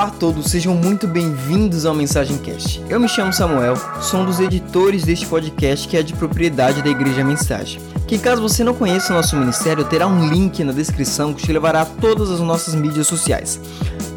Olá, 0.00 0.08
a 0.08 0.12
todos, 0.12 0.46
sejam 0.46 0.74
muito 0.74 1.06
bem-vindos 1.06 1.84
ao 1.84 1.94
Mensagem 1.94 2.38
Cast. 2.38 2.82
Eu 2.88 2.98
me 2.98 3.06
chamo 3.06 3.34
Samuel, 3.34 3.74
sou 4.00 4.20
um 4.20 4.24
dos 4.24 4.40
editores 4.40 5.04
deste 5.04 5.26
podcast 5.26 5.86
que 5.86 5.94
é 5.94 6.02
de 6.02 6.14
propriedade 6.14 6.80
da 6.80 6.88
Igreja 6.88 7.22
Mensagem. 7.22 7.82
Que 8.08 8.18
caso 8.18 8.40
você 8.40 8.64
não 8.64 8.72
conheça 8.72 9.12
o 9.12 9.16
nosso 9.16 9.36
ministério, 9.36 9.84
terá 9.84 10.06
um 10.06 10.26
link 10.30 10.64
na 10.64 10.72
descrição 10.72 11.34
que 11.34 11.42
te 11.42 11.52
levará 11.52 11.82
a 11.82 11.84
todas 11.84 12.30
as 12.30 12.40
nossas 12.40 12.74
mídias 12.74 13.08
sociais. 13.08 13.60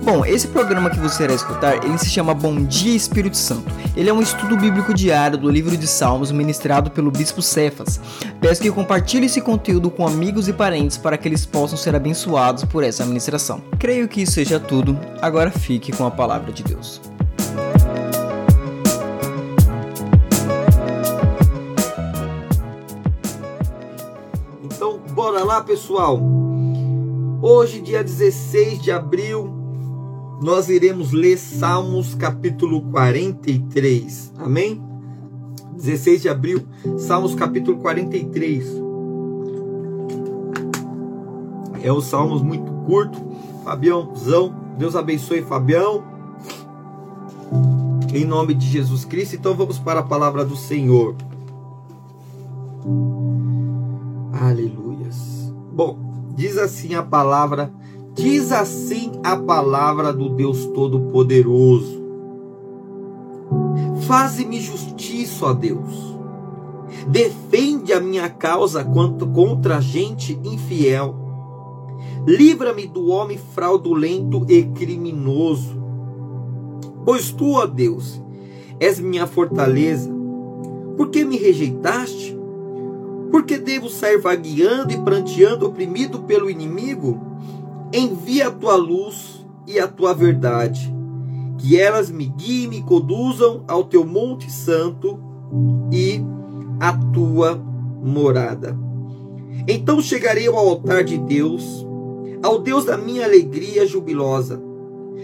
Bom, 0.03 0.25
esse 0.25 0.49
programa 0.49 0.89
que 0.89 0.99
você 0.99 1.23
irá 1.23 1.33
escutar, 1.33 1.81
ele 1.81 1.97
se 1.97 2.09
chama 2.09 2.33
Bom 2.33 2.61
Dia 2.65 2.93
Espírito 2.93 3.37
Santo. 3.37 3.71
Ele 3.95 4.09
é 4.09 4.13
um 4.13 4.21
estudo 4.21 4.57
bíblico 4.57 4.93
diário 4.93 5.37
do 5.37 5.49
livro 5.49 5.77
de 5.77 5.87
Salmos 5.87 6.29
ministrado 6.29 6.91
pelo 6.91 7.09
Bispo 7.09 7.41
Cefas. 7.41 8.01
Peço 8.41 8.61
que 8.61 8.69
compartilhe 8.69 9.27
esse 9.27 9.39
conteúdo 9.39 9.89
com 9.89 10.05
amigos 10.05 10.49
e 10.49 10.53
parentes 10.53 10.97
para 10.97 11.17
que 11.17 11.25
eles 11.25 11.45
possam 11.45 11.77
ser 11.77 11.95
abençoados 11.95 12.65
por 12.65 12.83
essa 12.83 13.05
ministração. 13.05 13.61
Creio 13.79 14.09
que 14.09 14.23
isso 14.23 14.33
seja 14.33 14.59
tudo. 14.59 14.99
Agora 15.21 15.49
fique 15.49 15.93
com 15.93 16.05
a 16.05 16.11
palavra 16.11 16.51
de 16.51 16.63
Deus. 16.63 16.99
Então, 24.65 24.99
bora 25.11 25.45
lá, 25.45 25.63
pessoal. 25.63 26.19
Hoje, 27.41 27.79
dia 27.79 28.03
16 28.03 28.81
de 28.81 28.91
abril, 28.91 29.62
nós 30.41 30.69
iremos 30.69 31.11
ler 31.11 31.37
Salmos 31.37 32.15
capítulo 32.15 32.81
43. 32.81 34.33
Amém? 34.37 34.81
16 35.75 36.21
de 36.21 36.29
abril, 36.29 36.65
Salmos 36.97 37.35
capítulo 37.35 37.77
43. 37.79 38.81
É 41.81 41.91
o 41.91 41.99
Salmos 42.01 42.41
muito 42.41 42.71
curto. 42.85 43.19
Fabiãozão, 43.63 44.55
Deus 44.77 44.95
abençoe 44.95 45.41
Fabião. 45.41 46.03
Em 48.13 48.25
nome 48.25 48.53
de 48.53 48.67
Jesus 48.67 49.03
Cristo. 49.03 49.35
Então 49.35 49.53
vamos 49.53 49.79
para 49.79 49.99
a 49.99 50.03
palavra 50.03 50.45
do 50.45 50.55
Senhor. 50.55 51.15
Aleluias. 54.31 55.53
Bom, 55.73 55.97
diz 56.35 56.57
assim 56.57 56.95
a 56.95 57.03
palavra 57.03 57.71
Diz 58.13 58.51
assim 58.51 59.11
a 59.23 59.35
palavra 59.35 60.13
do 60.13 60.29
Deus 60.29 60.67
Todo-Poderoso: 60.67 61.99
Faze-me 64.05 64.61
justiça, 64.61 65.47
ó 65.47 65.53
Deus. 65.53 66.13
Defende 67.07 67.91
a 67.91 67.99
minha 67.99 68.29
causa 68.29 68.83
quanto 68.83 69.25
contra 69.25 69.77
a 69.77 69.81
gente 69.81 70.39
infiel. 70.43 71.15
Livra-me 72.27 72.85
do 72.85 73.07
homem 73.07 73.39
fraudulento 73.53 74.45
e 74.47 74.63
criminoso. 74.63 75.75
Pois 77.03 77.31
tu, 77.31 77.53
ó 77.53 77.65
Deus, 77.65 78.21
és 78.79 78.99
minha 78.99 79.25
fortaleza. 79.25 80.11
Por 80.95 81.09
que 81.09 81.25
me 81.25 81.37
rejeitaste? 81.37 82.37
Por 83.31 83.43
que 83.43 83.57
devo 83.57 83.89
sair 83.89 84.19
vagueando 84.19 84.93
e 84.93 84.97
pranteando, 84.99 85.65
oprimido 85.65 86.19
pelo 86.19 86.47
inimigo? 86.47 87.32
Envia 87.93 88.47
a 88.47 88.51
tua 88.51 88.75
luz 88.75 89.45
e 89.67 89.79
a 89.79 89.87
tua 89.87 90.13
verdade, 90.13 90.93
que 91.59 91.79
elas 91.79 92.09
me 92.09 92.25
guiem 92.25 92.63
e 92.63 92.67
me 92.67 92.81
conduzam 92.81 93.63
ao 93.67 93.83
teu 93.83 94.03
monte 94.03 94.51
santo 94.51 95.19
e 95.91 96.19
à 96.79 96.91
tua 97.13 97.55
morada. 98.03 98.77
Então 99.67 100.01
chegarei 100.01 100.47
ao 100.47 100.57
altar 100.57 101.03
de 101.03 101.17
Deus, 101.19 101.85
ao 102.41 102.59
Deus 102.59 102.85
da 102.85 102.97
minha 102.97 103.23
alegria 103.23 103.85
jubilosa. 103.85 104.61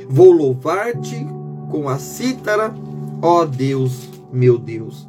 Vou 0.08 0.32
louvar-te 0.32 1.28
com 1.70 1.90
a 1.90 1.98
cítara, 1.98 2.74
ó 3.22 3.46
Deus, 3.46 4.08
meu 4.32 4.58
Deus. 4.58 5.08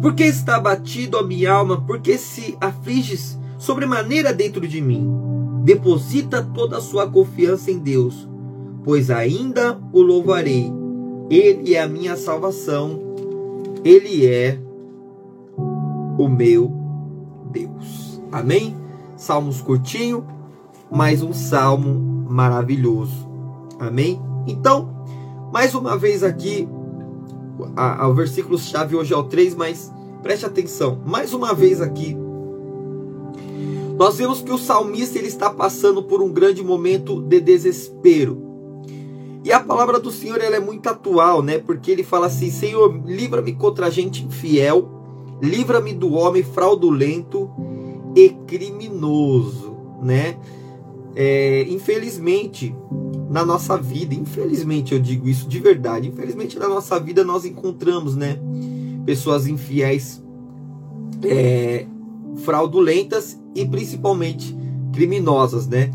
Porque 0.00 0.24
está 0.24 0.56
abatido 0.56 1.18
a 1.18 1.22
minha 1.22 1.52
alma, 1.52 1.82
porque 1.82 2.16
se 2.16 2.56
afliges 2.60 3.38
sobremaneira 3.58 4.32
dentro 4.32 4.66
de 4.66 4.80
mim. 4.80 5.39
Deposita 5.62 6.42
toda 6.42 6.78
a 6.78 6.80
sua 6.80 7.08
confiança 7.08 7.70
em 7.70 7.78
Deus, 7.78 8.28
pois 8.82 9.10
ainda 9.10 9.78
o 9.92 10.00
louvarei. 10.00 10.72
Ele 11.28 11.74
é 11.74 11.82
a 11.82 11.88
minha 11.88 12.16
salvação, 12.16 12.98
ele 13.84 14.26
é 14.26 14.58
o 16.18 16.28
meu 16.28 16.72
Deus. 17.52 18.20
Amém? 18.32 18.76
Salmos 19.16 19.60
curtinho, 19.60 20.26
mais 20.90 21.22
um 21.22 21.32
salmo 21.32 22.26
maravilhoso. 22.28 23.28
Amém? 23.78 24.20
Então, 24.46 24.88
mais 25.52 25.74
uma 25.74 25.96
vez 25.96 26.22
aqui, 26.22 26.66
o 28.08 28.14
versículo 28.14 28.58
chave 28.58 28.96
hoje 28.96 29.12
é 29.12 29.16
o 29.16 29.24
3, 29.24 29.54
mas 29.54 29.92
preste 30.22 30.46
atenção, 30.46 30.98
mais 31.06 31.34
uma 31.34 31.54
vez 31.54 31.80
aqui, 31.80 32.16
nós 34.00 34.16
vemos 34.16 34.40
que 34.40 34.50
o 34.50 34.56
salmista 34.56 35.18
ele 35.18 35.28
está 35.28 35.50
passando 35.50 36.02
por 36.02 36.22
um 36.22 36.32
grande 36.32 36.64
momento 36.64 37.20
de 37.20 37.38
desespero. 37.38 38.42
E 39.44 39.52
a 39.52 39.60
palavra 39.60 40.00
do 40.00 40.10
Senhor 40.10 40.40
ela 40.40 40.56
é 40.56 40.58
muito 40.58 40.88
atual, 40.88 41.42
né? 41.42 41.58
Porque 41.58 41.90
ele 41.90 42.02
fala 42.02 42.28
assim: 42.28 42.50
Senhor, 42.50 42.98
livra-me 43.04 43.52
contra 43.52 43.88
a 43.88 43.90
gente 43.90 44.24
infiel, 44.24 44.88
livra-me 45.42 45.92
do 45.92 46.14
homem 46.14 46.42
fraudulento 46.42 47.50
e 48.16 48.30
criminoso, 48.46 49.76
né? 50.02 50.38
É, 51.14 51.66
infelizmente, 51.68 52.74
na 53.28 53.44
nossa 53.44 53.76
vida, 53.76 54.14
infelizmente 54.14 54.94
eu 54.94 54.98
digo 54.98 55.28
isso 55.28 55.46
de 55.46 55.58
verdade, 55.58 56.08
infelizmente 56.08 56.58
na 56.58 56.68
nossa 56.68 56.98
vida 56.98 57.22
nós 57.22 57.44
encontramos, 57.44 58.16
né? 58.16 58.38
Pessoas 59.04 59.46
infiéis, 59.46 60.24
é, 61.22 61.84
fraudulentas 62.36 63.40
e 63.54 63.64
principalmente 63.64 64.56
criminosas, 64.92 65.66
né? 65.66 65.90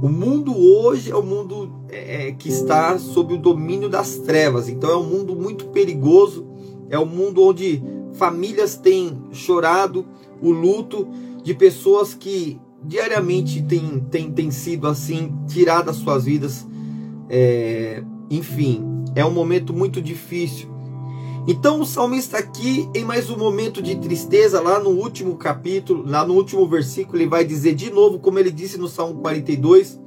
O 0.00 0.08
mundo 0.08 0.56
hoje 0.56 1.10
é 1.10 1.14
o 1.14 1.18
um 1.18 1.26
mundo 1.26 1.72
é, 1.88 2.32
que 2.32 2.48
está 2.48 2.96
sob 2.98 3.34
o 3.34 3.38
domínio 3.38 3.88
das 3.88 4.18
trevas, 4.18 4.68
então 4.68 4.90
é 4.90 4.96
um 4.96 5.04
mundo 5.04 5.34
muito 5.34 5.66
perigoso, 5.66 6.46
é 6.88 6.98
um 6.98 7.06
mundo 7.06 7.42
onde 7.42 7.82
famílias 8.12 8.76
têm 8.76 9.18
chorado 9.32 10.06
o 10.40 10.50
luto 10.50 11.08
de 11.42 11.52
pessoas 11.52 12.14
que 12.14 12.60
diariamente 12.82 13.62
têm, 13.62 14.00
têm, 14.10 14.30
têm 14.30 14.50
sido 14.50 14.86
assim 14.86 15.32
tiradas 15.48 15.96
suas 15.96 16.24
vidas. 16.24 16.66
É, 17.28 18.02
enfim, 18.30 18.84
é 19.14 19.24
um 19.24 19.32
momento 19.32 19.72
muito 19.72 20.00
difícil 20.00 20.77
então 21.50 21.80
o 21.80 21.86
salmista 21.86 22.36
aqui, 22.36 22.86
em 22.94 23.02
mais 23.02 23.30
um 23.30 23.38
momento 23.38 23.80
de 23.80 23.96
tristeza, 23.96 24.60
lá 24.60 24.78
no 24.78 24.90
último 24.90 25.34
capítulo, 25.36 26.04
lá 26.06 26.22
no 26.22 26.34
último 26.34 26.68
versículo, 26.68 27.16
ele 27.16 27.26
vai 27.26 27.42
dizer 27.42 27.74
de 27.74 27.90
novo, 27.90 28.18
como 28.18 28.38
ele 28.38 28.50
disse 28.50 28.76
no 28.76 28.86
Salmo 28.86 29.22
42, 29.22 29.98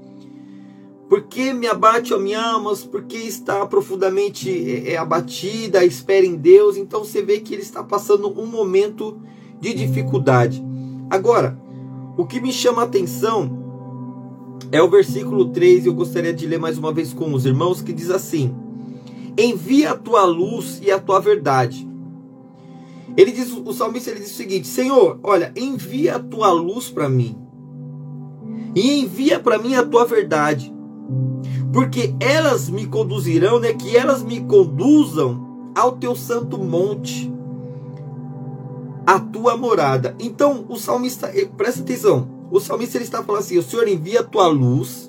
porque 1.09 1.51
me 1.51 1.65
abate, 1.65 2.13
ó 2.13 2.19
minha 2.19 2.39
alma, 2.39 2.77
porque 2.91 3.17
está 3.17 3.65
profundamente 3.65 4.51
é, 4.51 4.91
é, 4.91 4.97
abatida, 4.97 5.83
espera 5.83 6.23
em 6.23 6.35
Deus. 6.35 6.77
Então 6.77 7.03
você 7.03 7.23
vê 7.23 7.39
que 7.39 7.55
ele 7.55 7.63
está 7.63 7.83
passando 7.83 8.29
um 8.39 8.45
momento 8.45 9.19
de 9.59 9.73
dificuldade. 9.73 10.63
Agora, 11.09 11.59
o 12.17 12.23
que 12.23 12.39
me 12.39 12.53
chama 12.53 12.83
a 12.83 12.85
atenção 12.85 13.59
é 14.71 14.79
o 14.79 14.87
versículo 14.91 15.49
3, 15.49 15.85
e 15.85 15.87
eu 15.87 15.93
gostaria 15.95 16.31
de 16.31 16.45
ler 16.45 16.59
mais 16.59 16.77
uma 16.77 16.93
vez 16.93 17.13
com 17.13 17.33
os 17.33 17.47
irmãos, 17.47 17.81
que 17.81 17.91
diz 17.91 18.11
assim: 18.11 18.55
envia 19.41 19.91
a 19.91 19.97
tua 19.97 20.23
luz 20.23 20.79
e 20.81 20.91
a 20.91 20.99
tua 20.99 21.19
verdade. 21.19 21.87
Ele 23.17 23.31
diz, 23.31 23.51
o 23.51 23.73
salmista 23.73 24.09
ele 24.11 24.21
diz 24.21 24.31
o 24.31 24.35
seguinte: 24.35 24.67
Senhor, 24.67 25.19
olha, 25.23 25.53
envia 25.55 26.15
a 26.15 26.19
tua 26.19 26.51
luz 26.51 26.89
para 26.89 27.09
mim 27.09 27.37
e 28.75 29.01
envia 29.01 29.39
para 29.39 29.57
mim 29.57 29.75
a 29.75 29.85
tua 29.85 30.05
verdade, 30.05 30.73
porque 31.73 32.15
elas 32.19 32.69
me 32.69 32.85
conduzirão, 32.85 33.59
né? 33.59 33.73
Que 33.73 33.95
elas 33.95 34.23
me 34.23 34.41
conduzam 34.41 35.71
ao 35.75 35.93
teu 35.93 36.15
santo 36.15 36.57
monte, 36.57 37.31
a 39.05 39.19
tua 39.19 39.57
morada. 39.57 40.15
Então 40.19 40.65
o 40.69 40.77
salmista, 40.77 41.31
eh, 41.33 41.49
presta 41.57 41.81
atenção, 41.81 42.29
o 42.49 42.59
salmista 42.59 42.97
ele 42.97 43.05
está 43.05 43.23
falando 43.23 43.41
assim: 43.41 43.57
o 43.57 43.63
Senhor 43.63 43.87
envia 43.87 44.21
a 44.21 44.23
tua 44.23 44.47
luz 44.47 45.00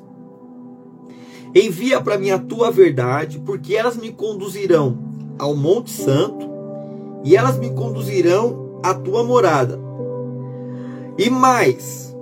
Envia 1.54 2.00
para 2.00 2.19
mim 2.19 2.31
a 2.31 2.38
tua 2.38 2.70
verdade, 2.70 3.38
porque 3.40 3.75
elas 3.75 3.96
me 3.96 4.10
conduzirão 4.10 4.99
ao 5.38 5.54
Monte 5.54 5.90
Santo 5.90 6.49
e 7.25 7.37
elas 7.37 7.58
me 7.58 7.70
conduzirão 7.70 8.81
à 8.82 8.94
tua 8.94 9.22
morada. 9.22 9.78
E 11.19 11.28
mais, 11.28 12.16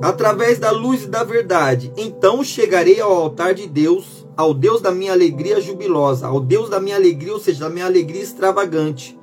através 0.00 0.58
da 0.58 0.70
luz 0.70 1.02
e 1.02 1.08
da 1.08 1.24
verdade, 1.24 1.92
então 1.96 2.44
chegarei 2.44 3.00
ao 3.00 3.12
altar 3.12 3.54
de 3.54 3.66
Deus, 3.66 4.26
ao 4.36 4.54
Deus 4.54 4.80
da 4.80 4.92
minha 4.92 5.12
alegria 5.12 5.60
jubilosa, 5.60 6.28
ao 6.28 6.38
Deus 6.38 6.70
da 6.70 6.78
minha 6.78 6.96
alegria, 6.96 7.32
ou 7.32 7.40
seja, 7.40 7.64
da 7.64 7.70
minha 7.70 7.86
alegria 7.86 8.22
extravagante, 8.22 9.18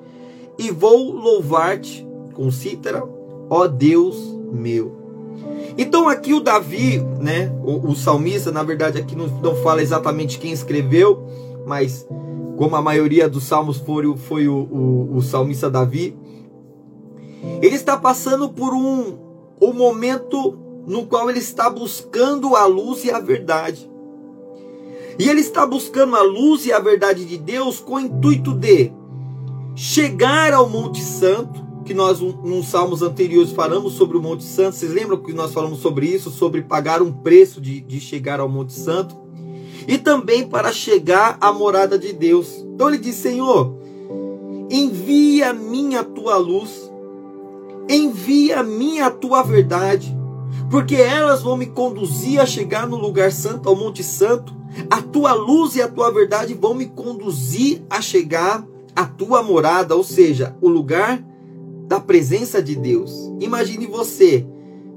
e 0.58 0.72
vou 0.72 1.12
louvar-te 1.12 2.06
com 2.34 2.52
cítara, 2.52 3.04
ó 3.50 3.68
Deus 3.68 4.18
meu. 4.52 5.03
Então 5.78 6.08
aqui 6.08 6.34
o 6.34 6.40
Davi, 6.40 7.00
né, 7.20 7.52
o, 7.64 7.92
o 7.92 7.96
salmista, 7.96 8.52
na 8.52 8.64
verdade 8.64 9.00
aqui 9.00 9.16
não, 9.16 9.28
não, 9.28 9.56
fala 9.56 9.82
exatamente 9.82 10.38
quem 10.38 10.52
escreveu, 10.52 11.26
mas 11.66 12.08
como 12.58 12.76
a 12.76 12.82
maioria 12.82 13.28
dos 13.28 13.44
salmos 13.44 13.78
foi, 13.78 14.16
foi 14.16 14.48
o, 14.48 14.56
o, 14.56 15.18
o 15.18 15.22
salmista 15.22 15.70
Davi, 15.70 16.16
ele 17.62 17.76
está 17.76 17.98
passando 17.98 18.50
por 18.50 18.74
um, 18.74 19.18
um 19.62 19.74
momento 19.74 20.58
no 20.86 21.06
qual 21.06 21.30
ele 21.30 21.40
está 21.40 21.70
buscando 21.70 22.56
a 22.56 22.66
luz 22.66 23.04
e 23.06 23.12
a 23.12 23.20
verdade. 23.20 23.90
E 25.18 25.30
ele 25.30 25.42
está 25.42 25.66
buscando 25.66 26.16
a 26.16 26.24
luz 26.24 26.66
e 26.66 26.72
a 26.72 26.80
verdade 26.80 27.26
de 27.26 27.38
Deus 27.38 27.80
com 27.80 27.96
o 27.96 28.00
intuito 28.00 28.54
de 28.54 28.92
chegar 29.76 30.54
ao 30.54 30.70
Monte 30.70 31.02
Santo, 31.02 31.63
que 31.84 31.94
nós 31.94 32.20
nos 32.20 32.68
salmos 32.68 33.02
anteriores 33.02 33.52
falamos 33.52 33.94
sobre 33.94 34.18
o 34.18 34.22
Monte 34.22 34.44
Santo. 34.44 34.76
Vocês 34.76 34.92
lembram 34.92 35.18
que 35.18 35.34
nós 35.34 35.54
falamos 35.54 35.80
sobre 35.80 36.08
isso, 36.08 36.32
sobre 36.32 36.62
pagar 36.62 37.02
um 37.02 37.12
preço 37.12 37.60
de, 37.62 37.82
de 37.82 38.00
chegar 38.00 38.40
ao 38.40 38.50
Monte 38.50 38.74
Santo? 38.74 39.16
E 39.88 39.98
também 39.98 40.48
para 40.48 40.72
chegar 40.72 41.38
à 41.42 41.52
morada 41.52 42.00
de 42.00 42.14
Deus. 42.14 42.64
Então 42.74 42.88
ele 42.88 42.98
diz: 42.98 43.16
Senhor, 43.16 43.76
envia 44.72 45.50
a 45.50 45.54
mim 45.54 45.96
a 45.96 46.04
tua 46.04 46.38
luz, 46.38 46.90
envia 47.90 48.62
a 48.62 48.64
mim 48.64 49.00
a 49.00 49.12
tua 49.12 49.44
verdade, 49.44 50.18
porque 50.72 50.96
elas 50.96 51.44
vão 51.44 51.58
me 51.58 51.66
conduzir 51.66 52.40
a 52.40 52.46
chegar 52.46 52.88
no 52.88 52.98
lugar 52.98 53.32
santo, 53.32 53.68
ao 53.68 53.76
Monte 53.76 54.04
Santo. 54.04 54.54
A 54.90 55.02
tua 55.02 55.34
luz 55.34 55.76
e 55.76 55.82
a 55.82 55.88
tua 55.88 56.12
verdade 56.12 56.56
vão 56.56 56.74
me 56.74 56.88
conduzir 56.88 57.84
a 57.90 58.02
chegar 58.02 58.66
à 58.96 59.06
tua 59.06 59.44
morada, 59.44 59.96
ou 59.96 60.04
seja, 60.04 60.56
o 60.62 60.68
lugar 60.68 61.24
da 61.94 62.00
presença 62.00 62.60
de 62.60 62.76
Deus. 62.76 63.32
Imagine 63.40 63.86
você, 63.86 64.44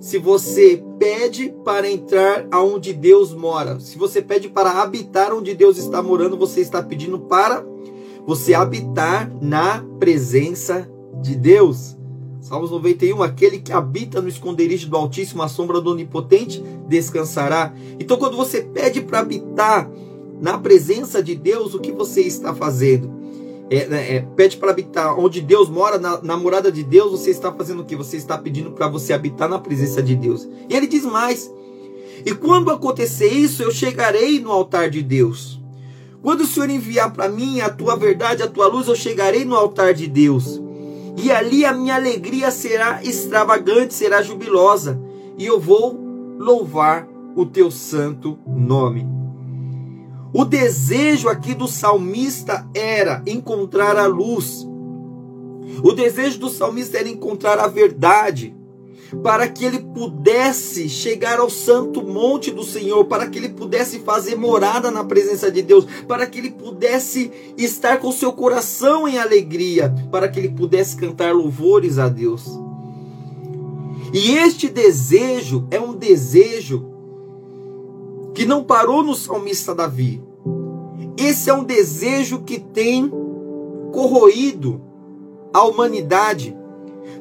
se 0.00 0.16
você 0.16 0.82
pede 0.98 1.54
para 1.62 1.90
entrar 1.90 2.46
aonde 2.50 2.94
Deus 2.94 3.34
mora, 3.34 3.78
se 3.78 3.98
você 3.98 4.22
pede 4.22 4.48
para 4.48 4.80
habitar 4.80 5.30
onde 5.34 5.54
Deus 5.54 5.76
está 5.76 6.02
morando, 6.02 6.38
você 6.38 6.62
está 6.62 6.82
pedindo 6.82 7.18
para 7.18 7.62
você 8.26 8.54
habitar 8.54 9.30
na 9.42 9.84
presença 9.98 10.90
de 11.20 11.36
Deus. 11.36 11.98
Salmos 12.40 12.70
91, 12.70 13.22
aquele 13.22 13.58
que 13.58 13.74
habita 13.74 14.22
no 14.22 14.28
esconderijo 14.30 14.88
do 14.88 14.96
Altíssimo, 14.96 15.42
a 15.42 15.48
sombra 15.48 15.82
do 15.82 15.90
Onipotente, 15.90 16.64
descansará. 16.88 17.74
Então, 18.00 18.16
quando 18.16 18.38
você 18.38 18.62
pede 18.62 19.02
para 19.02 19.18
habitar 19.18 19.90
na 20.40 20.56
presença 20.56 21.22
de 21.22 21.34
Deus, 21.34 21.74
o 21.74 21.78
que 21.78 21.92
você 21.92 22.22
está 22.22 22.54
fazendo? 22.54 23.15
É, 23.68 23.86
né, 23.86 24.16
é, 24.16 24.20
pede 24.20 24.56
para 24.56 24.70
habitar 24.70 25.18
onde 25.18 25.40
Deus 25.40 25.68
mora, 25.68 25.98
na, 25.98 26.22
na, 26.22 26.36
morada 26.36 26.70
de 26.70 26.84
Deus, 26.84 27.10
você 27.10 27.30
está 27.30 27.52
fazendo 27.52 27.82
o 27.82 27.84
que? 27.84 27.96
Você 27.96 28.16
está 28.16 28.38
pedindo 28.38 28.70
para 28.70 28.86
você 28.86 29.12
habitar 29.12 29.48
na 29.48 29.58
presença 29.58 30.00
de 30.02 30.14
Deus. 30.14 30.48
E 30.68 30.74
ele 30.76 30.86
diz 30.86 31.04
mais: 31.04 31.50
E 32.24 32.32
quando 32.32 32.70
acontecer 32.70 33.28
isso, 33.28 33.62
eu 33.62 33.72
chegarei 33.72 34.38
no 34.38 34.52
altar 34.52 34.88
de 34.88 35.02
Deus. 35.02 35.60
Quando 36.22 36.42
o 36.42 36.46
Senhor 36.46 36.70
enviar 36.70 37.12
para 37.12 37.28
mim 37.28 37.60
a 37.60 37.68
tua 37.68 37.96
verdade, 37.96 38.42
a 38.42 38.48
tua 38.48 38.66
luz, 38.66 38.88
eu 38.88 38.96
chegarei 38.96 39.44
no 39.44 39.56
altar 39.56 39.94
de 39.94 40.06
Deus. 40.06 40.60
E 41.16 41.30
ali 41.30 41.64
a 41.64 41.72
minha 41.72 41.94
alegria 41.94 42.50
será 42.50 43.02
extravagante, 43.02 43.94
será 43.94 44.22
jubilosa, 44.22 45.00
e 45.38 45.46
eu 45.46 45.58
vou 45.58 45.98
louvar 46.38 47.08
o 47.34 47.46
teu 47.46 47.70
santo 47.70 48.38
nome. 48.46 49.06
O 50.38 50.44
desejo 50.44 51.30
aqui 51.30 51.54
do 51.54 51.66
salmista 51.66 52.68
era 52.74 53.22
encontrar 53.26 53.96
a 53.96 54.06
luz. 54.06 54.68
O 55.82 55.92
desejo 55.92 56.38
do 56.40 56.50
salmista 56.50 56.98
era 56.98 57.08
encontrar 57.08 57.58
a 57.58 57.66
verdade, 57.66 58.54
para 59.22 59.48
que 59.48 59.64
ele 59.64 59.78
pudesse 59.78 60.90
chegar 60.90 61.40
ao 61.40 61.48
santo 61.48 62.02
monte 62.02 62.50
do 62.50 62.62
Senhor, 62.62 63.06
para 63.06 63.26
que 63.28 63.38
ele 63.38 63.48
pudesse 63.48 64.00
fazer 64.00 64.36
morada 64.36 64.90
na 64.90 65.02
presença 65.02 65.50
de 65.50 65.62
Deus, 65.62 65.86
para 66.06 66.26
que 66.26 66.38
ele 66.38 66.50
pudesse 66.50 67.32
estar 67.56 67.98
com 67.98 68.12
seu 68.12 68.30
coração 68.30 69.08
em 69.08 69.16
alegria, 69.16 69.94
para 70.12 70.28
que 70.28 70.38
ele 70.38 70.50
pudesse 70.50 70.96
cantar 70.96 71.34
louvores 71.34 71.98
a 71.98 72.10
Deus. 72.10 72.44
E 74.12 74.32
este 74.32 74.68
desejo 74.68 75.66
é 75.70 75.80
um 75.80 75.94
desejo 75.94 76.92
que 78.34 78.44
não 78.44 78.62
parou 78.62 79.02
no 79.02 79.14
salmista 79.14 79.74
Davi. 79.74 80.25
Esse 81.16 81.48
é 81.48 81.54
um 81.54 81.64
desejo 81.64 82.40
que 82.40 82.58
tem 82.58 83.10
corroído 83.92 84.82
a 85.52 85.64
humanidade, 85.64 86.54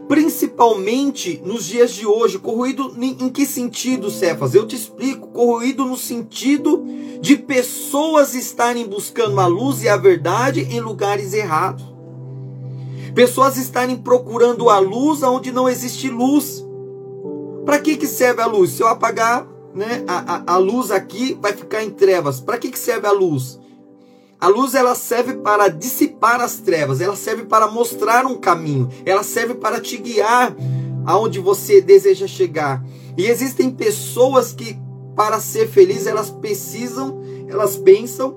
principalmente 0.10 1.42
nos 1.46 1.66
dias 1.66 1.94
de 1.94 2.06
hoje. 2.06 2.38
Corroído 2.38 2.94
em 3.00 3.30
que 3.30 3.46
sentido, 3.46 4.12
Cefas? 4.12 4.54
Eu 4.54 4.68
te 4.68 4.76
explico. 4.76 5.28
Corroído 5.28 5.86
no 5.86 5.96
sentido 5.96 6.84
de 7.22 7.38
pessoas 7.38 8.36
estarem 8.36 8.86
buscando 8.86 9.40
a 9.40 9.48
luz 9.48 9.82
e 9.84 9.88
a 9.88 9.96
verdade 9.96 10.62
em 10.62 10.82
lugares 10.82 11.34
errados. 11.34 11.96
Pessoas 13.14 13.56
estarem 13.56 13.96
procurando 13.96 14.70
a 14.70 14.78
luz 14.78 15.24
onde 15.24 15.50
não 15.54 15.70
existe 15.70 16.10
luz. 16.10 16.66
Para 17.64 17.80
que, 17.80 17.96
que 17.96 18.06
serve 18.06 18.42
a 18.42 18.46
luz? 18.46 18.72
Se 18.72 18.84
eu 18.84 18.88
apagar 18.88 19.48
né, 19.74 20.04
a, 20.06 20.36
a, 20.36 20.54
a 20.56 20.58
luz 20.58 20.92
aqui, 20.92 21.38
vai 21.42 21.54
ficar 21.54 21.82
em 21.82 21.90
trevas. 21.90 22.42
Para 22.42 22.58
que, 22.58 22.70
que 22.70 22.78
serve 22.78 23.08
a 23.08 23.12
luz? 23.14 23.58
A 24.40 24.48
luz 24.48 24.76
ela 24.76 24.96
serve 24.96 25.36
para 25.36 25.70
dissipar 25.70 26.42
as 26.42 26.60
trevas, 26.60 27.02
ela 27.02 27.16
serve 27.16 27.46
para 27.46 27.68
mostrar 27.68 28.26
um 28.26 28.36
caminho, 28.36 28.90
ela 29.06 29.24
serve 29.24 29.56
para 29.56 29.80
te 29.80 29.98
guiar 29.98 30.56
aonde 31.06 31.40
você 31.40 31.82
deseja 31.82 32.28
chegar. 32.28 32.84
E 33.18 33.26
existem 33.28 33.70
pessoas 33.72 34.52
que 34.52 34.78
para 35.16 35.40
ser 35.40 35.68
feliz 35.68 36.06
elas 36.06 36.30
precisam, 36.30 37.22
elas 37.48 37.78
pensam 37.78 38.36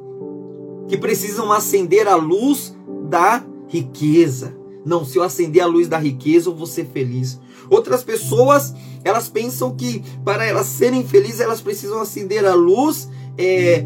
que 0.87 0.97
precisam 0.97 1.53
acender 1.53 2.07
a 2.07 2.15
luz 2.15 2.75
da 3.09 3.45
riqueza. 3.67 4.57
Não, 4.85 5.05
se 5.05 5.19
eu 5.19 5.23
acender 5.23 5.63
a 5.63 5.67
luz 5.67 5.89
da 5.89 5.99
riqueza, 5.99 6.49
eu 6.49 6.55
vou 6.55 6.67
ser 6.67 6.87
feliz. 6.87 7.39
Outras 7.69 8.03
pessoas, 8.03 8.73
elas 9.05 9.29
pensam 9.29 9.75
que 9.75 10.03
para 10.25 10.47
elas 10.47 10.67
serem 10.67 11.05
felizes, 11.05 11.41
elas 11.41 11.61
precisam 11.61 12.01
acender 12.01 12.47
a 12.47 12.55
luz 12.55 13.09
é, 13.37 13.85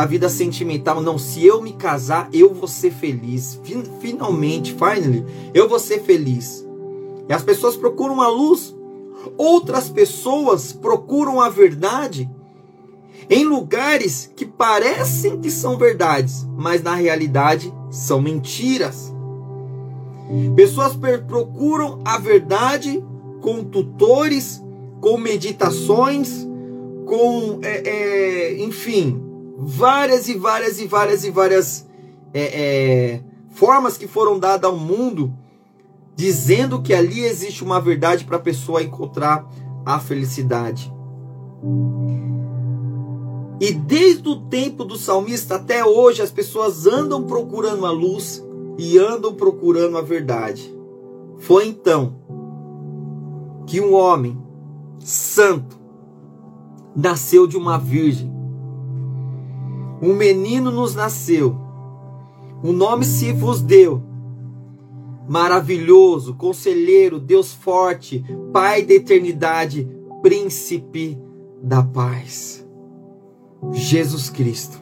da 0.00 0.06
vida 0.06 0.30
sentimental. 0.30 1.02
Não, 1.02 1.18
se 1.18 1.44
eu 1.44 1.60
me 1.60 1.74
casar, 1.74 2.30
eu 2.32 2.54
vou 2.54 2.66
ser 2.66 2.90
feliz. 2.90 3.60
Finalmente, 4.00 4.72
finally, 4.72 5.26
eu 5.52 5.68
vou 5.68 5.78
ser 5.78 6.00
feliz. 6.00 6.66
E 7.28 7.32
as 7.34 7.42
pessoas 7.42 7.76
procuram 7.76 8.22
a 8.22 8.28
luz. 8.28 8.74
Outras 9.36 9.90
pessoas 9.90 10.72
procuram 10.72 11.38
a 11.38 11.50
verdade 11.50 12.30
em 13.28 13.44
lugares 13.44 14.32
que 14.34 14.46
parecem 14.46 15.38
que 15.38 15.50
são 15.50 15.76
verdades, 15.76 16.48
mas 16.56 16.82
na 16.82 16.94
realidade 16.94 17.70
são 17.90 18.22
mentiras. 18.22 19.12
Pessoas 20.56 20.94
procuram 21.28 22.00
a 22.06 22.16
verdade 22.16 23.04
com 23.42 23.62
tutores, 23.62 24.62
com 24.98 25.18
meditações, 25.18 26.48
com, 27.04 27.58
é, 27.62 27.86
é, 27.86 28.62
enfim, 28.62 29.29
várias 29.62 30.26
e 30.28 30.34
várias 30.34 30.80
e 30.80 30.86
várias 30.86 31.24
e 31.24 31.30
várias 31.30 31.86
é, 32.32 32.40
é, 32.42 33.24
formas 33.50 33.98
que 33.98 34.08
foram 34.08 34.38
dadas 34.38 34.70
ao 34.70 34.76
mundo, 34.76 35.32
dizendo 36.16 36.80
que 36.80 36.94
ali 36.94 37.20
existe 37.20 37.62
uma 37.62 37.80
verdade 37.80 38.24
para 38.24 38.38
a 38.38 38.40
pessoa 38.40 38.82
encontrar 38.82 39.46
a 39.84 40.00
felicidade. 40.00 40.90
E 43.60 43.72
desde 43.72 44.26
o 44.26 44.36
tempo 44.48 44.82
do 44.82 44.96
salmista 44.96 45.56
até 45.56 45.84
hoje, 45.84 46.22
as 46.22 46.30
pessoas 46.30 46.86
andam 46.86 47.24
procurando 47.24 47.84
a 47.84 47.90
luz 47.90 48.42
e 48.78 48.98
andam 48.98 49.34
procurando 49.34 49.98
a 49.98 50.02
verdade. 50.02 50.74
Foi 51.38 51.66
então 51.66 52.16
que 53.66 53.78
um 53.78 53.92
homem 53.92 54.42
santo 55.00 55.78
nasceu 56.96 57.46
de 57.46 57.58
uma 57.58 57.78
virgem. 57.78 58.39
Um 60.02 60.14
menino 60.14 60.70
nos 60.70 60.94
nasceu. 60.94 61.56
O 62.62 62.72
nome 62.72 63.04
se 63.04 63.32
vos 63.32 63.60
deu. 63.60 64.02
Maravilhoso, 65.28 66.34
conselheiro, 66.34 67.20
Deus 67.20 67.52
forte, 67.52 68.24
Pai 68.52 68.82
da 68.82 68.94
eternidade, 68.94 69.88
príncipe 70.22 71.18
da 71.62 71.82
paz. 71.82 72.66
Jesus 73.72 74.28
Cristo. 74.30 74.80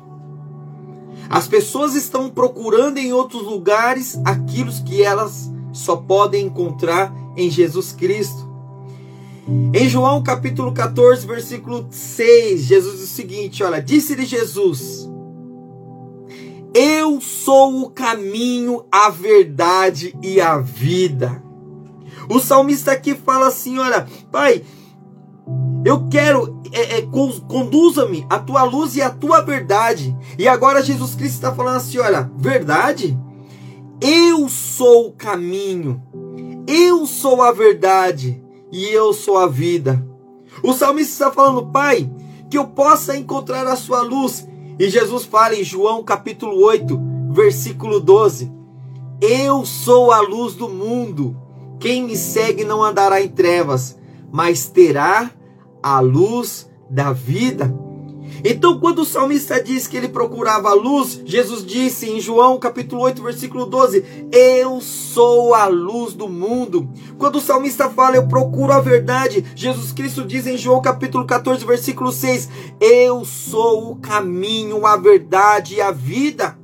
As 1.28 1.46
pessoas 1.46 1.94
estão 1.94 2.30
procurando 2.30 2.98
em 2.98 3.12
outros 3.12 3.42
lugares 3.42 4.18
aquilo 4.24 4.72
que 4.84 5.02
elas 5.02 5.52
só 5.72 5.96
podem 5.96 6.46
encontrar 6.46 7.14
em 7.36 7.50
Jesus 7.50 7.92
Cristo. 7.92 8.47
Em 9.72 9.88
João 9.88 10.22
capítulo 10.22 10.74
14, 10.74 11.26
versículo 11.26 11.86
6, 11.90 12.60
Jesus 12.64 12.98
diz 12.98 13.10
o 13.10 13.14
seguinte: 13.14 13.64
olha, 13.64 13.80
disse-lhe 13.80 14.26
Jesus: 14.26 15.08
Eu 16.74 17.18
sou 17.18 17.80
o 17.80 17.90
caminho, 17.90 18.84
a 18.92 19.08
verdade 19.08 20.14
e 20.22 20.38
a 20.38 20.58
vida. 20.58 21.42
O 22.28 22.38
salmista 22.38 22.92
aqui 22.92 23.14
fala 23.14 23.48
assim: 23.48 23.78
olha, 23.78 24.06
Pai, 24.30 24.62
Eu 25.82 26.06
quero, 26.10 26.60
é, 26.70 26.98
é, 26.98 27.02
conduza-me 27.48 28.26
a 28.28 28.38
tua 28.38 28.64
luz 28.64 28.96
e 28.96 29.00
a 29.00 29.08
tua 29.08 29.40
verdade. 29.40 30.14
E 30.38 30.46
agora 30.46 30.82
Jesus 30.82 31.14
Cristo 31.14 31.36
está 31.36 31.54
falando 31.54 31.76
assim: 31.76 31.96
olha, 31.96 32.30
verdade? 32.36 33.18
Eu 33.98 34.46
sou 34.50 35.06
o 35.06 35.12
caminho, 35.12 36.02
eu 36.66 37.06
sou 37.06 37.40
a 37.40 37.50
verdade 37.50 38.46
e 38.72 38.86
eu 38.86 39.12
sou 39.12 39.38
a 39.38 39.46
vida. 39.46 40.04
O 40.62 40.72
salmista 40.72 41.12
está 41.12 41.30
falando, 41.30 41.66
Pai, 41.66 42.10
que 42.50 42.58
eu 42.58 42.66
possa 42.66 43.16
encontrar 43.16 43.66
a 43.66 43.76
sua 43.76 44.02
luz. 44.02 44.46
E 44.78 44.88
Jesus 44.88 45.24
fala 45.24 45.54
em 45.54 45.64
João 45.64 46.02
capítulo 46.02 46.56
8, 46.64 47.00
versículo 47.30 48.00
12: 48.00 48.52
Eu 49.20 49.64
sou 49.64 50.12
a 50.12 50.20
luz 50.20 50.54
do 50.54 50.68
mundo. 50.68 51.36
Quem 51.80 52.04
me 52.04 52.16
segue 52.16 52.64
não 52.64 52.82
andará 52.82 53.20
em 53.20 53.28
trevas, 53.28 53.96
mas 54.32 54.68
terá 54.68 55.30
a 55.82 56.00
luz 56.00 56.68
da 56.90 57.12
vida. 57.12 57.72
Então, 58.44 58.78
quando 58.78 59.00
o 59.00 59.04
salmista 59.04 59.62
diz 59.62 59.86
que 59.86 59.96
ele 59.96 60.08
procurava 60.08 60.68
a 60.68 60.74
luz, 60.74 61.20
Jesus 61.24 61.64
disse 61.64 62.08
em 62.08 62.20
João 62.20 62.58
capítulo 62.58 63.02
8, 63.02 63.22
versículo 63.22 63.66
12: 63.66 64.04
Eu 64.32 64.80
sou 64.80 65.54
a 65.54 65.66
luz 65.66 66.14
do 66.14 66.28
mundo. 66.28 66.88
Quando 67.18 67.36
o 67.36 67.40
salmista 67.40 67.90
fala, 67.90 68.16
eu 68.16 68.28
procuro 68.28 68.72
a 68.72 68.80
verdade, 68.80 69.44
Jesus 69.54 69.92
Cristo 69.92 70.24
diz 70.24 70.46
em 70.46 70.56
João 70.56 70.80
capítulo 70.80 71.26
14, 71.26 71.64
versículo 71.64 72.12
6: 72.12 72.48
Eu 72.80 73.24
sou 73.24 73.92
o 73.92 73.96
caminho, 73.96 74.86
a 74.86 74.96
verdade 74.96 75.76
e 75.76 75.80
a 75.80 75.90
vida. 75.90 76.56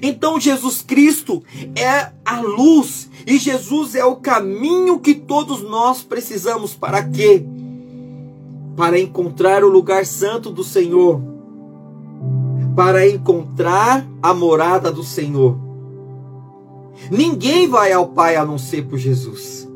Então 0.00 0.40
Jesus 0.40 0.80
Cristo 0.80 1.42
é 1.76 2.12
a 2.24 2.40
luz 2.40 3.10
e 3.26 3.36
Jesus 3.38 3.94
é 3.94 4.04
o 4.04 4.16
caminho 4.16 5.00
que 5.00 5.14
todos 5.14 5.62
nós 5.62 6.02
precisamos 6.02 6.74
para 6.74 7.02
quê? 7.02 7.44
Para 8.76 8.98
encontrar 8.98 9.64
o 9.64 9.68
lugar 9.68 10.06
santo 10.06 10.50
do 10.50 10.64
Senhor, 10.64 11.20
para 12.74 13.06
encontrar 13.08 14.06
a 14.22 14.32
morada 14.32 14.90
do 14.90 15.02
Senhor. 15.02 15.58
Ninguém 17.10 17.68
vai 17.68 17.92
ao 17.92 18.08
Pai 18.08 18.36
a 18.36 18.44
não 18.44 18.58
ser 18.58 18.86
por 18.86 18.98
Jesus. 18.98 19.68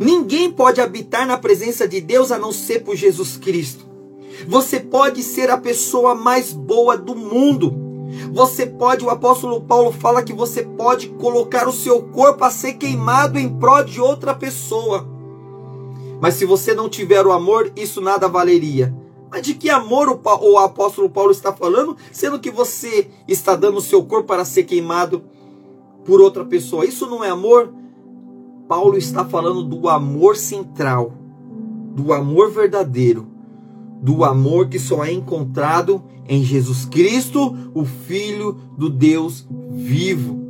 Ninguém 0.00 0.50
pode 0.50 0.80
habitar 0.80 1.26
na 1.26 1.36
presença 1.36 1.86
de 1.86 2.00
Deus 2.00 2.30
a 2.30 2.38
não 2.38 2.52
ser 2.52 2.80
por 2.80 2.96
Jesus 2.96 3.36
Cristo. 3.36 3.84
Você 4.46 4.80
pode 4.80 5.22
ser 5.22 5.50
a 5.50 5.58
pessoa 5.58 6.14
mais 6.14 6.52
boa 6.52 6.96
do 6.96 7.14
mundo. 7.14 7.74
Você 8.32 8.66
pode, 8.66 9.04
o 9.04 9.10
apóstolo 9.10 9.60
Paulo 9.62 9.92
fala 9.92 10.22
que 10.22 10.32
você 10.32 10.62
pode 10.62 11.08
colocar 11.08 11.68
o 11.68 11.72
seu 11.72 12.02
corpo 12.02 12.44
a 12.44 12.50
ser 12.50 12.74
queimado 12.74 13.38
em 13.38 13.48
prol 13.48 13.84
de 13.84 14.00
outra 14.00 14.34
pessoa. 14.34 15.11
Mas 16.22 16.34
se 16.34 16.44
você 16.44 16.72
não 16.72 16.88
tiver 16.88 17.26
o 17.26 17.32
amor, 17.32 17.72
isso 17.74 18.00
nada 18.00 18.28
valeria. 18.28 18.94
Mas 19.28 19.42
de 19.42 19.54
que 19.54 19.68
amor 19.68 20.08
o, 20.08 20.20
o 20.52 20.56
apóstolo 20.56 21.10
Paulo 21.10 21.32
está 21.32 21.52
falando, 21.52 21.96
sendo 22.12 22.38
que 22.38 22.48
você 22.48 23.10
está 23.26 23.56
dando 23.56 23.78
o 23.78 23.82
seu 23.82 24.04
corpo 24.04 24.28
para 24.28 24.44
ser 24.44 24.62
queimado 24.62 25.24
por 26.04 26.20
outra 26.20 26.44
pessoa? 26.44 26.86
Isso 26.86 27.10
não 27.10 27.24
é 27.24 27.30
amor? 27.30 27.74
Paulo 28.68 28.96
está 28.96 29.24
falando 29.24 29.64
do 29.64 29.88
amor 29.88 30.36
central, 30.36 31.12
do 31.92 32.12
amor 32.12 32.52
verdadeiro, 32.52 33.26
do 34.00 34.22
amor 34.22 34.68
que 34.68 34.78
só 34.78 35.04
é 35.04 35.12
encontrado 35.12 36.04
em 36.28 36.44
Jesus 36.44 36.84
Cristo, 36.84 37.72
o 37.74 37.84
Filho 37.84 38.60
do 38.78 38.88
Deus 38.88 39.44
vivo. 39.72 40.40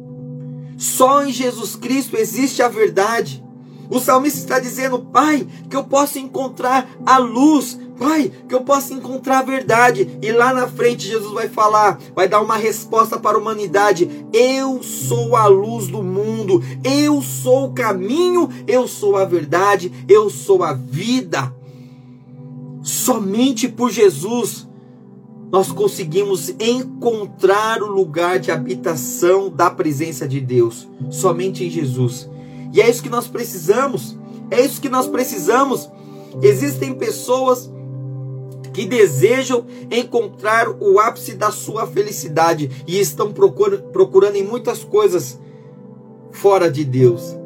Só 0.77 1.25
em 1.25 1.33
Jesus 1.33 1.77
Cristo 1.77 2.19
existe 2.19 2.61
a 2.61 2.69
verdade. 2.69 3.42
O 3.93 4.01
salmista 4.01 4.39
está 4.39 4.59
dizendo, 4.59 4.99
Pai, 4.99 5.47
que 5.69 5.77
eu 5.77 5.85
possa 5.85 6.19
encontrar 6.19 6.89
a 7.05 7.19
luz, 7.19 7.79
Pai, 7.99 8.33
que 8.49 8.55
eu 8.55 8.63
possa 8.63 8.95
encontrar 8.95 9.41
a 9.41 9.43
verdade. 9.43 10.19
E 10.23 10.33
lá 10.33 10.55
na 10.55 10.67
frente 10.67 11.07
Jesus 11.07 11.31
vai 11.35 11.47
falar, 11.47 12.01
vai 12.15 12.27
dar 12.27 12.41
uma 12.41 12.57
resposta 12.57 13.21
para 13.21 13.37
a 13.37 13.41
humanidade: 13.41 14.09
Eu 14.33 14.83
sou 14.83 15.37
a 15.37 15.45
luz 15.45 15.89
do 15.89 16.03
mundo, 16.03 16.63
eu 16.83 17.21
sou 17.21 17.67
o 17.67 17.73
caminho, 17.75 18.49
eu 18.67 18.89
sou 18.89 19.15
a 19.15 19.27
verdade, 19.27 19.93
eu 20.09 20.31
sou 20.31 20.65
a 20.65 20.73
vida. 20.73 21.55
Somente 22.83 23.69
por 23.69 23.91
Jesus 23.91 24.67
nós 25.53 25.71
conseguimos 25.71 26.49
encontrar 26.59 27.83
o 27.83 27.93
lugar 27.93 28.39
de 28.39 28.51
habitação 28.51 29.51
da 29.51 29.69
presença 29.71 30.27
de 30.27 30.41
Deus. 30.41 30.89
Somente 31.11 31.63
em 31.63 31.69
Jesus. 31.69 32.32
E 32.73 32.81
é 32.81 32.89
isso 32.89 33.03
que 33.03 33.11
nós 33.11 33.29
precisamos. 33.29 34.17
É 34.51 34.61
isso 34.61 34.81
que 34.81 34.89
nós 34.89 35.07
precisamos. 35.07 35.91
Existem 36.41 36.95
pessoas 36.95 37.71
que 38.73 38.87
desejam 38.87 39.67
encontrar 39.91 40.69
o 40.69 40.99
ápice 40.99 41.35
da 41.35 41.51
sua 41.51 41.87
felicidade 41.87 42.71
e 42.87 42.99
estão 42.99 43.33
procurando 43.33 44.37
em 44.37 44.45
muitas 44.45 44.83
coisas 44.83 45.39
fora 46.31 46.71
de 46.71 46.85
Deus. 46.85 47.37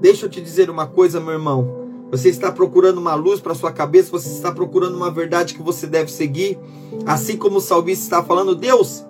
Deixa 0.00 0.26
eu 0.26 0.30
te 0.30 0.40
dizer 0.40 0.70
uma 0.70 0.86
coisa, 0.86 1.20
meu 1.20 1.34
irmão. 1.34 1.84
Você 2.10 2.28
está 2.28 2.50
procurando 2.50 2.98
uma 2.98 3.14
luz 3.14 3.40
para 3.40 3.54
sua 3.54 3.72
cabeça, 3.72 4.10
você 4.10 4.28
está 4.28 4.52
procurando 4.52 4.96
uma 4.96 5.10
verdade 5.10 5.54
que 5.54 5.62
você 5.62 5.86
deve 5.86 6.10
seguir, 6.10 6.58
assim 7.04 7.36
como 7.36 7.58
o 7.58 7.60
salmista 7.60 8.04
está 8.04 8.22
falando, 8.22 8.54
Deus, 8.54 9.04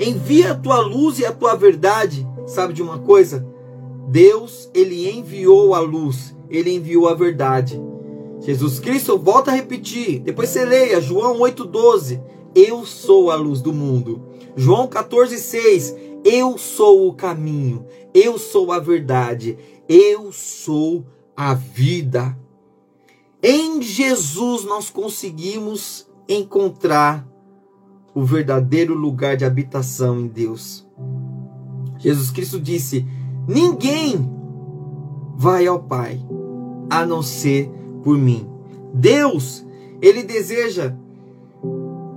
envia 0.00 0.52
a 0.52 0.54
tua 0.54 0.80
luz 0.80 1.18
e 1.18 1.24
a 1.24 1.32
tua 1.32 1.54
verdade. 1.54 2.26
Sabe 2.46 2.72
de 2.72 2.82
uma 2.82 2.98
coisa? 2.98 3.46
Deus, 4.06 4.70
ele 4.72 5.10
enviou 5.10 5.74
a 5.74 5.80
luz, 5.80 6.34
ele 6.48 6.72
enviou 6.72 7.08
a 7.08 7.14
verdade. 7.14 7.80
Jesus 8.40 8.78
Cristo, 8.78 9.18
volta 9.18 9.50
a 9.50 9.54
repetir, 9.54 10.20
depois 10.20 10.48
você 10.48 10.64
leia 10.64 11.00
João 11.00 11.38
8,12. 11.40 12.22
Eu 12.54 12.86
sou 12.86 13.30
a 13.30 13.34
luz 13.34 13.60
do 13.60 13.72
mundo. 13.72 14.22
João 14.54 14.88
14,6. 14.88 15.94
Eu 16.24 16.56
sou 16.56 17.08
o 17.08 17.14
caminho, 17.14 17.86
eu 18.12 18.38
sou 18.38 18.72
a 18.72 18.78
verdade, 18.80 19.56
eu 19.88 20.32
sou 20.32 21.06
a 21.36 21.54
vida. 21.54 22.36
Em 23.42 23.80
Jesus 23.80 24.64
nós 24.64 24.90
conseguimos 24.90 26.08
encontrar 26.28 27.24
o 28.14 28.24
verdadeiro 28.24 28.94
lugar 28.94 29.36
de 29.36 29.44
habitação 29.44 30.18
em 30.18 30.26
Deus. 30.26 30.84
Jesus 31.98 32.30
Cristo 32.30 32.58
disse: 32.58 33.06
Ninguém 33.46 34.28
vai 35.36 35.66
ao 35.66 35.80
Pai 35.80 36.20
a 36.90 37.04
não 37.06 37.22
ser 37.22 37.70
por 38.02 38.16
mim. 38.16 38.48
Deus, 38.92 39.64
ele 40.00 40.22
deseja 40.22 40.94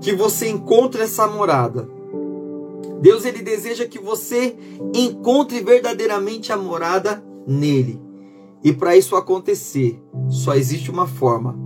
que 0.01 0.15
você 0.15 0.49
encontre 0.49 1.01
essa 1.01 1.27
morada. 1.27 1.89
Deus 3.01 3.25
ele 3.25 3.41
deseja 3.41 3.85
que 3.85 3.99
você 3.99 4.55
encontre 4.93 5.61
verdadeiramente 5.61 6.51
a 6.51 6.57
morada 6.57 7.23
nele. 7.47 8.01
E 8.63 8.73
para 8.73 8.97
isso 8.97 9.15
acontecer, 9.15 10.01
só 10.29 10.55
existe 10.55 10.91
uma 10.91 11.07
forma: 11.07 11.57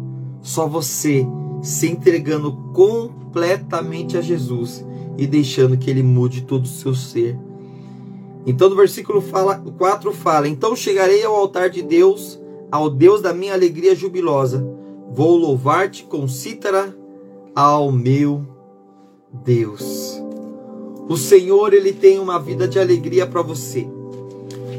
só 0.42 0.68
você 0.68 1.26
se 1.62 1.88
entregando 1.90 2.52
completamente 2.74 4.18
a 4.18 4.22
Jesus 4.22 4.86
e 5.18 5.26
deixando 5.26 5.78
que 5.78 5.90
ele 5.90 6.04
mude 6.04 6.42
todo 6.42 6.66
o 6.66 6.68
seu 6.68 6.94
ser 6.94 7.38
então 8.46 8.70
no 8.70 8.76
versículo 8.76 9.22
fala, 9.22 9.64
4 9.78 10.12
fala: 10.14 10.48
Então 10.48 10.76
chegarei 10.76 11.24
ao 11.24 11.36
altar 11.36 11.70
de 11.70 11.82
Deus, 11.82 12.40
ao 12.72 12.90
Deus 12.90 13.22
da 13.22 13.34
minha 13.34 13.54
alegria 13.54 13.96
jubilosa. 13.96 14.66
Vou 15.12 15.38
louvar-te 15.38 16.04
com 16.06 16.28
cítara 16.28 16.96
ao 17.56 17.92
meu 17.92 18.46
Deus. 19.44 20.22
O 21.08 21.18
Senhor, 21.18 21.74
ele 21.74 21.94
tem 21.94 22.18
uma 22.18 22.40
vida 22.40 22.68
de 22.68 22.80
alegria 22.80 23.28
para 23.28 23.42
você. 23.42 23.88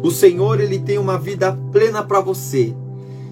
O 0.03 0.11
Senhor, 0.11 0.61
ele 0.61 0.79
tem 0.79 0.99
uma 0.99 1.19
vida 1.19 1.59
plena 1.71 2.03
para 2.03 2.21
você. 2.21 2.75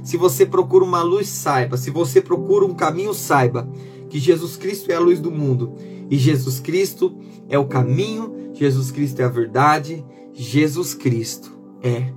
Se 0.02 0.16
você 0.16 0.44
procura 0.44 0.84
uma 0.84 1.02
luz, 1.02 1.28
saiba. 1.28 1.76
Se 1.76 1.90
você 1.90 2.20
procura 2.20 2.64
um 2.64 2.74
caminho, 2.74 3.14
saiba 3.14 3.68
que 4.08 4.18
Jesus 4.18 4.56
Cristo 4.56 4.90
é 4.90 4.94
a 4.94 5.00
luz 5.00 5.20
do 5.20 5.30
mundo. 5.30 5.74
E 6.10 6.18
Jesus 6.18 6.60
Cristo 6.60 7.14
é 7.48 7.58
o 7.58 7.66
caminho, 7.66 8.50
Jesus 8.52 8.90
Cristo 8.90 9.20
é 9.20 9.24
a 9.24 9.28
verdade, 9.28 10.04
Jesus 10.34 10.94
Cristo 10.94 11.52
é 11.82 12.12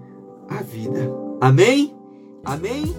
a 0.50 0.62
vida. 0.62 1.12
Amém? 1.42 1.96
Amém? 2.44 2.96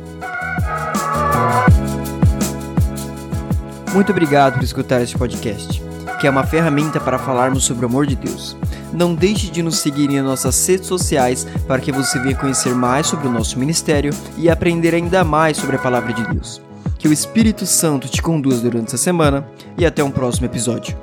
Muito 3.95 4.11
obrigado 4.11 4.55
por 4.55 4.63
escutar 4.63 5.01
este 5.01 5.17
podcast, 5.17 5.83
que 6.21 6.27
é 6.27 6.31
uma 6.31 6.45
ferramenta 6.45 7.01
para 7.01 7.19
falarmos 7.19 7.65
sobre 7.65 7.87
o 7.87 7.89
amor 7.89 8.07
de 8.07 8.15
Deus. 8.15 8.57
Não 8.93 9.15
deixe 9.15 9.51
de 9.51 9.63
nos 9.63 9.79
seguir 9.79 10.11
em 10.11 10.21
nossas 10.21 10.67
redes 10.67 10.87
sociais 10.87 11.47
para 11.67 11.81
que 11.81 11.91
você 11.91 12.19
venha 12.19 12.37
conhecer 12.37 12.75
mais 12.75 13.07
sobre 13.07 13.27
o 13.27 13.33
nosso 13.33 13.59
ministério 13.59 14.13
e 14.37 14.51
aprender 14.51 14.95
ainda 14.95 15.25
mais 15.25 15.57
sobre 15.57 15.77
a 15.77 15.79
palavra 15.79 16.13
de 16.13 16.27
Deus. 16.29 16.61
Que 16.99 17.09
o 17.09 17.13
Espírito 17.13 17.65
Santo 17.65 18.09
te 18.09 18.21
conduza 18.21 18.63
durante 18.63 18.89
essa 18.89 18.99
semana 18.99 19.49
e 19.79 19.87
até 19.87 20.05
um 20.05 20.11
próximo 20.11 20.47
episódio. 20.47 20.97